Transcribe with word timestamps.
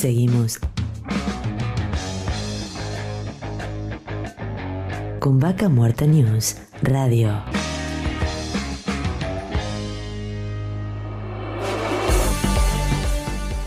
Seguimos 0.00 0.58
con 5.18 5.38
Vaca 5.38 5.68
Muerta 5.68 6.06
News 6.06 6.56
Radio. 6.80 7.42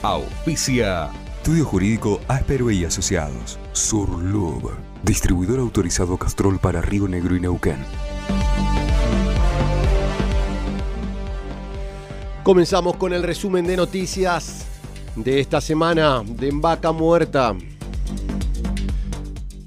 Auspicia. 0.01 1.11
Estudio 1.37 1.65
Jurídico 1.65 2.19
Áspero 2.27 2.71
y 2.71 2.83
Asociados. 2.83 3.59
Surlub. 3.73 4.71
Distribuidor 5.03 5.59
autorizado 5.59 6.17
Castrol 6.17 6.57
para 6.57 6.81
Río 6.81 7.07
Negro 7.07 7.35
y 7.35 7.41
Neuquén. 7.41 7.77
Comenzamos 12.41 12.97
con 12.97 13.13
el 13.13 13.21
resumen 13.21 13.67
de 13.67 13.77
noticias 13.77 14.72
de 15.15 15.39
esta 15.39 15.61
semana 15.61 16.23
de 16.25 16.51
Vaca 16.53 16.91
Muerta. 16.91 17.55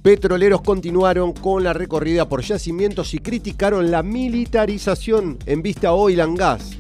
Petroleros 0.03 0.63
continuaron 0.63 1.33
con 1.33 1.65
la 1.65 1.73
recorrida 1.73 2.29
por 2.29 2.43
yacimientos 2.43 3.15
y 3.15 3.19
criticaron 3.19 3.91
la 3.91 4.03
militarización 4.03 5.39
en 5.47 5.63
vista 5.63 5.93
hoy 5.93 6.21
and 6.21 6.39
Gas. 6.39 6.77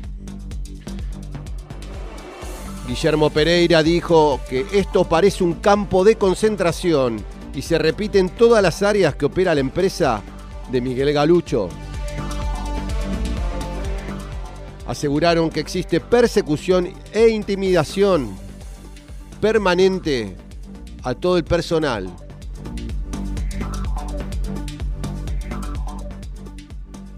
Guillermo 2.87 3.31
Pereira 3.31 3.83
dijo 3.83 4.41
que 4.49 4.65
esto 4.73 5.05
parece 5.05 5.43
un 5.43 5.55
campo 5.55 6.05
de 6.05 6.17
concentración 6.17 7.17
y 7.53 7.63
se 7.63 7.79
repite 7.79 8.19
en 8.21 8.29
todas 8.29 8.63
las 8.63 8.83
áreas 8.83 9.17
que 9.17 9.27
opera 9.27 9.55
la 9.55 9.61
empresa 9.61 10.23
de 10.71 10.81
Miguel 10.81 11.13
Galucho. 11.13 11.69
Aseguraron 14.87 15.51
que 15.51 15.59
existe 15.59 15.99
persecución 15.99 16.91
e 17.13 17.29
intimidación 17.29 18.46
permanente 19.41 20.37
a 21.03 21.15
todo 21.15 21.37
el 21.37 21.45
personal. 21.45 22.11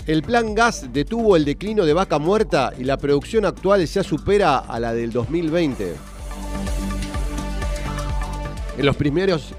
El 0.07 0.23
plan 0.23 0.55
gas 0.55 0.91
detuvo 0.91 1.37
el 1.37 1.45
declino 1.45 1.85
de 1.85 1.93
vaca 1.93 2.19
muerta 2.19 2.73
y 2.79 2.85
la 2.85 2.97
producción 2.97 3.45
actual 3.45 3.85
ya 3.85 4.03
supera 4.03 4.59
a 4.59 4.81
la 4.81 4.95
del 4.95 5.13
2020. 5.13 5.95
En 8.79 8.87
los 8.87 8.97
primeros 8.97 9.53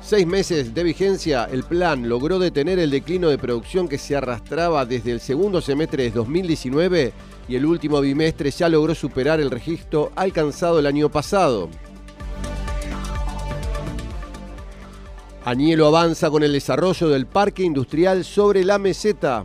seis 0.00 0.26
meses 0.26 0.74
de 0.74 0.84
vigencia, 0.84 1.48
el 1.50 1.64
plan 1.64 2.08
logró 2.08 2.38
detener 2.38 2.78
el 2.78 2.90
declino 2.90 3.30
de 3.30 3.38
producción 3.38 3.88
que 3.88 3.98
se 3.98 4.14
arrastraba 4.14 4.86
desde 4.86 5.10
el 5.10 5.20
segundo 5.20 5.60
semestre 5.60 6.04
de 6.04 6.10
2019 6.10 7.12
y 7.48 7.56
el 7.56 7.66
último 7.66 8.00
bimestre 8.00 8.52
ya 8.52 8.68
logró 8.68 8.94
superar 8.94 9.40
el 9.40 9.50
registro 9.50 10.12
alcanzado 10.14 10.78
el 10.78 10.86
año 10.86 11.08
pasado. 11.08 11.68
Anielo 15.44 15.86
avanza 15.86 16.30
con 16.30 16.42
el 16.42 16.52
desarrollo 16.52 17.08
del 17.08 17.26
parque 17.26 17.62
industrial 17.62 18.24
sobre 18.24 18.62
la 18.62 18.78
meseta. 18.78 19.42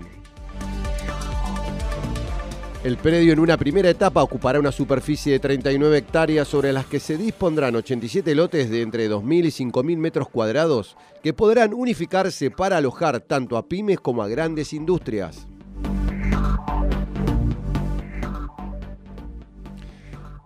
El 2.83 2.97
predio 2.97 3.31
en 3.31 3.39
una 3.39 3.57
primera 3.57 3.89
etapa 3.89 4.21
ocupará 4.21 4.59
una 4.59 4.73
superficie 4.73 5.31
de 5.31 5.39
39 5.39 5.97
hectáreas 5.97 6.47
sobre 6.47 6.73
las 6.73 6.85
que 6.85 6.99
se 6.99 7.17
dispondrán 7.17 7.75
87 7.77 8.35
lotes 8.35 8.69
de 8.69 8.81
entre 8.81 9.09
2.000 9.09 9.45
y 9.45 9.71
5.000 9.71 9.97
metros 9.97 10.29
cuadrados 10.29 10.97
que 11.23 11.33
podrán 11.33 11.73
unificarse 11.73 12.51
para 12.51 12.77
alojar 12.77 13.21
tanto 13.21 13.57
a 13.57 13.67
pymes 13.67 13.99
como 14.01 14.21
a 14.21 14.27
grandes 14.27 14.73
industrias. 14.73 15.47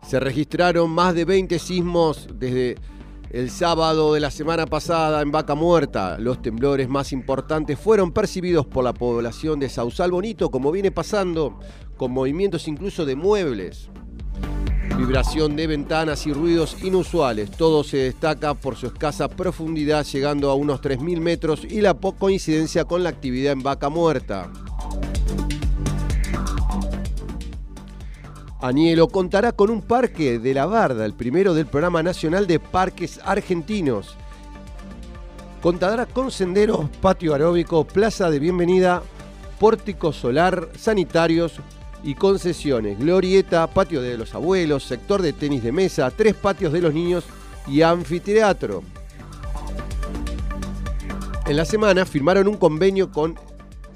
Se 0.08 0.20
registraron 0.20 0.92
más 0.92 1.14
de 1.16 1.26
20 1.26 1.60
sismos 1.60 2.30
desde 2.36 2.78
el 3.32 3.52
sábado 3.52 4.14
de 4.14 4.20
la 4.20 4.32
semana 4.32 4.66
pasada 4.66 5.22
en 5.22 5.32
Vaca 5.32 5.54
Muerta. 5.56 6.18
Los 6.18 6.42
temblores 6.42 6.90
más 6.90 7.12
importantes 7.12 7.78
fueron 7.78 8.12
percibidos 8.12 8.66
por 8.66 8.84
la 8.84 8.94
población 8.94 9.60
de 9.60 9.70
Sausal 9.70 10.12
Bonito, 10.12 10.50
como 10.50 10.72
viene 10.72 10.92
pasando 10.92 11.60
con 11.98 12.12
movimientos 12.12 12.68
incluso 12.68 13.06
de 13.06 13.16
muebles. 13.16 13.90
Vibración 14.98 15.56
de 15.56 15.68
ventanas 15.68 16.26
y 16.26 16.34
ruidos 16.34 16.84
inusuales. 16.84 17.52
Todo 17.52 17.84
se 17.84 17.98
destaca 17.98 18.54
por 18.56 18.76
su 18.76 18.88
escasa 18.88 19.30
profundidad, 19.30 20.06
llegando 20.06 20.50
a 20.50 20.56
unos 20.56 20.82
3.000 20.82 21.20
metros 21.20 21.64
y 21.64 21.82
la 21.82 21.94
coincidencia 21.94 22.86
con 22.86 23.04
la 23.04 23.10
actividad 23.10 23.54
en 23.54 23.64
Vaca 23.64 23.90
Muerta. 23.90 24.52
Anielo 28.62 29.08
contará 29.08 29.54
con 29.54 29.70
un 29.70 29.82
parque 29.82 30.38
de 30.38 30.54
la 30.54 30.66
Barda, 30.66 31.06
el 31.06 31.14
primero 31.14 31.54
del 31.54 31.66
Programa 31.66 32.04
Nacional 32.04 32.46
de 32.46 32.60
Parques 32.60 33.20
Argentinos. 33.24 34.18
Contará 35.62 36.06
con 36.06 36.30
senderos, 36.30 36.90
patio 37.02 37.34
aeróbico, 37.34 37.86
plaza 37.86 38.30
de 38.30 38.40
bienvenida, 38.40 39.02
pórtico 39.60 40.12
solar, 40.12 40.70
sanitarios, 40.78 41.62
y 42.04 42.16
concesiones, 42.16 42.98
glorieta, 42.98 43.68
patio 43.68 44.02
de 44.02 44.18
los 44.18 44.34
abuelos, 44.34 44.84
sector 44.84 45.22
de 45.22 45.34
tenis 45.34 45.64
de 45.64 45.72
mesa, 45.72 46.12
tres 46.12 46.34
patios 46.34 46.72
de 46.72 46.82
los 46.82 46.94
niños 46.94 47.26
y 47.68 47.82
anfiteatro. 47.82 48.84
En 51.46 51.58
la 51.58 51.66
semana 51.66 52.06
firmaron 52.06 52.48
un 52.48 52.58
convenio 52.58 53.12
con 53.12 53.36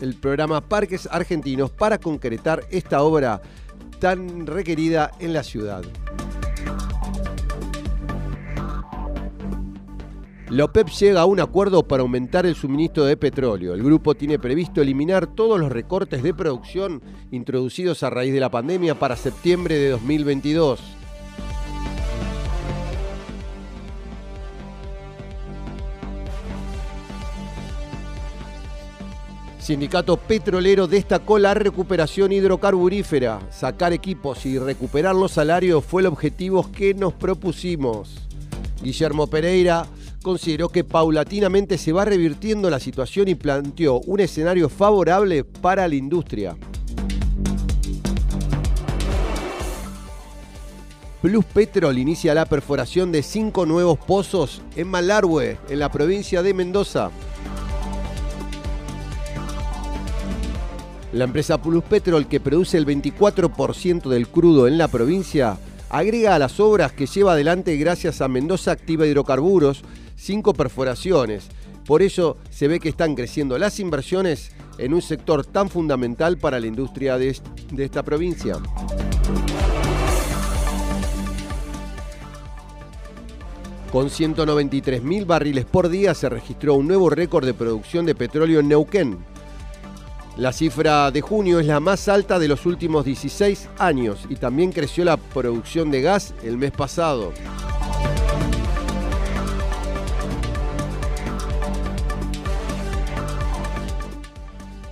el 0.01 0.15
programa 0.15 0.61
Parques 0.61 1.07
Argentinos 1.09 1.69
para 1.69 1.97
concretar 1.97 2.65
esta 2.71 3.03
obra 3.03 3.41
tan 4.03 4.45
requerida 4.45 5.11
en 5.19 5.31
la 5.31 5.43
ciudad. 5.43 5.81
La 10.49 10.65
OPEP 10.65 10.89
llega 10.89 11.21
a 11.21 11.25
un 11.25 11.39
acuerdo 11.39 11.87
para 11.87 12.01
aumentar 12.01 12.45
el 12.45 12.55
suministro 12.55 13.05
de 13.05 13.15
petróleo. 13.15 13.73
El 13.73 13.81
grupo 13.81 14.13
tiene 14.13 14.39
previsto 14.39 14.81
eliminar 14.81 15.27
todos 15.27 15.57
los 15.57 15.71
recortes 15.71 16.21
de 16.21 16.33
producción 16.33 17.01
introducidos 17.31 18.03
a 18.03 18.09
raíz 18.09 18.33
de 18.33 18.41
la 18.41 18.51
pandemia 18.51 18.99
para 18.99 19.15
septiembre 19.15 19.75
de 19.75 19.91
2022. 19.91 21.02
Sindicato 29.63 30.17
Petrolero 30.17 30.87
destacó 30.87 31.39
la 31.39 31.53
recuperación 31.53 32.33
hidrocarburífera. 32.33 33.39
Sacar 33.49 33.93
equipos 33.93 34.45
y 34.45 34.59
recuperar 34.59 35.15
los 35.15 35.31
salarios 35.31 35.85
fue 35.85 36.01
el 36.01 36.07
objetivo 36.07 36.69
que 36.69 36.93
nos 36.93 37.13
propusimos. 37.13 38.09
Guillermo 38.81 39.27
Pereira 39.27 39.87
consideró 40.21 40.67
que 40.67 40.83
paulatinamente 40.83 41.77
se 41.77 41.93
va 41.93 42.03
revirtiendo 42.03 42.69
la 42.69 42.81
situación 42.81 43.29
y 43.29 43.35
planteó 43.35 44.01
un 44.01 44.19
escenario 44.19 44.67
favorable 44.67 45.45
para 45.45 45.87
la 45.87 45.95
industria. 45.95 46.57
Plus 51.21 51.45
Petrol 51.45 51.97
inicia 51.97 52.33
la 52.33 52.45
perforación 52.45 53.13
de 53.13 53.23
cinco 53.23 53.65
nuevos 53.65 53.97
pozos 53.97 54.61
en 54.75 54.89
Malargüe, 54.89 55.57
en 55.69 55.79
la 55.79 55.89
provincia 55.89 56.43
de 56.43 56.53
Mendoza. 56.53 57.11
La 61.13 61.25
empresa 61.25 61.61
Plus 61.61 61.83
Petrol, 61.83 62.27
que 62.27 62.39
produce 62.39 62.75
el 62.75 62.87
24% 62.87 64.09
del 64.09 64.27
crudo 64.27 64.67
en 64.67 64.79
la 64.79 64.87
provincia, 64.87 65.59
agrega 65.91 66.33
a 66.33 66.39
las 66.39 66.59
obras 66.59 66.91
que 66.91 67.05
lleva 67.05 67.33
adelante 67.33 67.77
gracias 67.77 68.19
a 68.19 68.27
Mendoza 68.27 68.71
Activa 68.71 69.05
Hidrocarburos 69.05 69.83
cinco 70.15 70.55
perforaciones. 70.55 71.49
Por 71.85 72.01
ello 72.01 72.37
se 72.49 72.67
ve 72.67 72.79
que 72.79 72.89
están 72.89 73.13
creciendo 73.13 73.59
las 73.59 73.79
inversiones 73.79 74.51
en 74.79 74.95
un 74.95 75.03
sector 75.03 75.45
tan 75.45 75.69
fundamental 75.69 76.39
para 76.39 76.59
la 76.59 76.65
industria 76.65 77.19
de, 77.19 77.37
esta 77.77 78.01
provincia. 78.01 78.55
Con 83.91 84.07
193.000 84.07 85.27
barriles 85.27 85.65
por 85.65 85.89
día 85.89 86.15
se 86.15 86.27
registró 86.27 86.73
un 86.73 86.87
nuevo 86.87 87.11
récord 87.11 87.45
de 87.45 87.53
producción 87.53 88.07
de 88.07 88.15
petróleo 88.15 88.61
en 88.61 88.69
Neuquén. 88.69 89.32
La 90.35 90.51
cifra 90.51 91.11
de 91.11 91.21
junio 91.21 91.59
es 91.59 91.67
la 91.67 91.79
más 91.79 92.07
alta 92.07 92.39
de 92.39 92.47
los 92.47 92.65
últimos 92.65 93.05
16 93.05 93.69
años 93.77 94.25
y 94.29 94.35
también 94.35 94.71
creció 94.71 95.05
la 95.05 95.15
producción 95.15 95.91
de 95.91 96.01
gas 96.01 96.33
el 96.43 96.57
mes 96.57 96.71
pasado. 96.71 97.31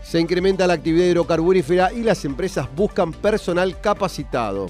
Se 0.04 0.20
incrementa 0.20 0.68
la 0.68 0.74
actividad 0.74 1.08
hidrocarburífera 1.08 1.92
y 1.92 2.04
las 2.04 2.24
empresas 2.24 2.68
buscan 2.76 3.12
personal 3.12 3.82
capacitado. 3.82 4.68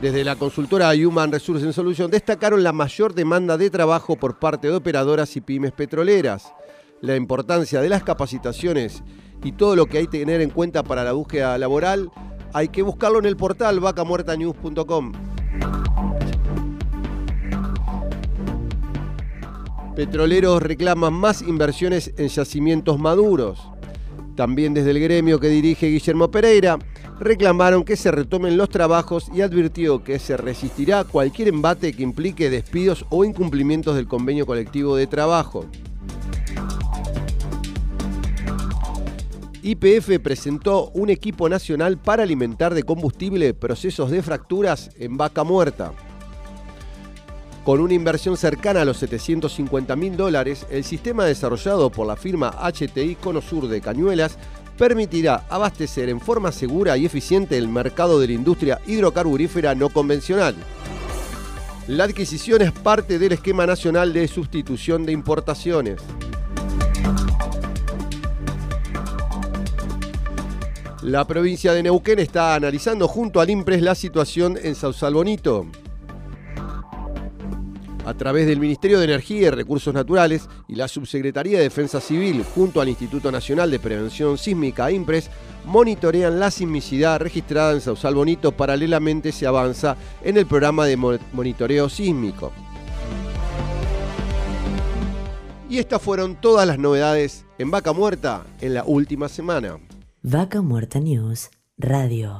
Desde 0.00 0.24
la 0.24 0.36
consultora 0.36 0.90
Human 0.92 1.32
Resources 1.32 1.74
Solution 1.74 2.10
destacaron 2.10 2.62
la 2.62 2.72
mayor 2.72 3.12
demanda 3.12 3.58
de 3.58 3.68
trabajo 3.68 4.16
por 4.16 4.38
parte 4.38 4.68
de 4.68 4.74
operadoras 4.74 5.36
y 5.36 5.42
pymes 5.42 5.72
petroleras, 5.72 6.54
la 7.02 7.14
importancia 7.14 7.82
de 7.82 7.90
las 7.90 8.02
capacitaciones 8.04 9.02
y 9.42 9.52
todo 9.52 9.76
lo 9.76 9.86
que 9.86 9.98
hay 9.98 10.06
que 10.06 10.18
tener 10.18 10.40
en 10.40 10.50
cuenta 10.50 10.82
para 10.82 11.04
la 11.04 11.12
búsqueda 11.12 11.58
laboral, 11.58 12.10
hay 12.52 12.68
que 12.68 12.82
buscarlo 12.82 13.18
en 13.18 13.26
el 13.26 13.36
portal 13.36 13.80
vacamuertanews.com. 13.80 15.12
Petroleros 19.96 20.62
reclaman 20.62 21.12
más 21.12 21.42
inversiones 21.42 22.14
en 22.16 22.28
yacimientos 22.28 22.98
maduros. 22.98 23.60
También 24.36 24.72
desde 24.72 24.90
el 24.90 25.00
gremio 25.00 25.38
que 25.38 25.48
dirige 25.48 25.88
Guillermo 25.88 26.30
Pereira, 26.30 26.78
reclamaron 27.20 27.84
que 27.84 27.96
se 27.96 28.10
retomen 28.10 28.56
los 28.56 28.70
trabajos 28.70 29.30
y 29.34 29.42
advirtió 29.42 30.02
que 30.02 30.18
se 30.18 30.38
resistirá 30.38 31.04
cualquier 31.04 31.48
embate 31.48 31.92
que 31.92 32.02
implique 32.02 32.48
despidos 32.48 33.04
o 33.10 33.24
incumplimientos 33.24 33.94
del 33.94 34.08
convenio 34.08 34.46
colectivo 34.46 34.96
de 34.96 35.06
trabajo. 35.06 35.66
IPF 39.64 40.18
presentó 40.20 40.90
un 40.92 41.08
equipo 41.08 41.48
nacional 41.48 41.96
para 41.96 42.24
alimentar 42.24 42.74
de 42.74 42.82
combustible 42.82 43.54
procesos 43.54 44.10
de 44.10 44.20
fracturas 44.20 44.90
en 44.98 45.16
vaca 45.16 45.44
muerta. 45.44 45.92
Con 47.64 47.80
una 47.80 47.94
inversión 47.94 48.36
cercana 48.36 48.82
a 48.82 48.84
los 48.84 48.96
750 48.96 49.94
mil 49.94 50.16
dólares, 50.16 50.66
el 50.68 50.82
sistema 50.82 51.24
desarrollado 51.24 51.90
por 51.90 52.08
la 52.08 52.16
firma 52.16 52.50
HTI 52.50 53.14
Conosur 53.14 53.68
de 53.68 53.80
Cañuelas 53.80 54.36
permitirá 54.76 55.44
abastecer 55.48 56.08
en 56.08 56.20
forma 56.20 56.50
segura 56.50 56.96
y 56.96 57.06
eficiente 57.06 57.56
el 57.56 57.68
mercado 57.68 58.18
de 58.18 58.26
la 58.26 58.32
industria 58.32 58.80
hidrocarburífera 58.84 59.76
no 59.76 59.90
convencional. 59.90 60.56
La 61.86 62.04
adquisición 62.04 62.62
es 62.62 62.72
parte 62.72 63.20
del 63.20 63.32
esquema 63.32 63.64
nacional 63.64 64.12
de 64.12 64.26
sustitución 64.26 65.06
de 65.06 65.12
importaciones. 65.12 66.00
La 71.02 71.26
provincia 71.26 71.72
de 71.72 71.82
Neuquén 71.82 72.20
está 72.20 72.54
analizando 72.54 73.08
junto 73.08 73.40
al 73.40 73.50
IMPRES 73.50 73.82
la 73.82 73.96
situación 73.96 74.56
en 74.62 74.76
Sausal 74.76 75.14
Bonito 75.14 75.66
a 78.04 78.14
través 78.14 78.46
del 78.46 78.60
Ministerio 78.60 78.98
de 78.98 79.06
Energía 79.06 79.48
y 79.48 79.50
Recursos 79.50 79.92
Naturales 79.92 80.48
y 80.68 80.76
la 80.76 80.86
Subsecretaría 80.86 81.58
de 81.58 81.64
Defensa 81.64 82.00
Civil 82.00 82.44
junto 82.54 82.80
al 82.80 82.88
Instituto 82.88 83.32
Nacional 83.32 83.70
de 83.70 83.80
Prevención 83.80 84.38
Sísmica 84.38 84.92
IMPRES 84.92 85.28
monitorean 85.64 86.38
la 86.38 86.52
sismicidad 86.52 87.20
registrada 87.20 87.72
en 87.72 87.80
Sausal 87.80 88.14
Bonito. 88.14 88.52
Paralelamente 88.52 89.32
se 89.32 89.46
avanza 89.46 89.96
en 90.22 90.36
el 90.36 90.46
programa 90.46 90.86
de 90.86 90.96
monitoreo 90.96 91.88
sísmico. 91.88 92.52
Y 95.68 95.78
estas 95.78 96.00
fueron 96.00 96.40
todas 96.40 96.66
las 96.66 96.78
novedades 96.78 97.44
en 97.58 97.70
Vaca 97.72 97.92
Muerta 97.92 98.44
en 98.60 98.74
la 98.74 98.84
última 98.84 99.28
semana. 99.28 99.78
Vaca 100.24 100.62
Muerta 100.62 101.00
News 101.00 101.50
Radio. 101.76 102.38